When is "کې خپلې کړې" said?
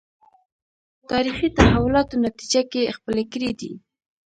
2.71-3.51